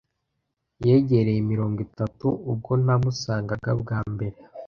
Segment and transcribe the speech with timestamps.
[0.85, 4.37] Yegereye mirongo itatu ubwo namusangaga bwa mbere.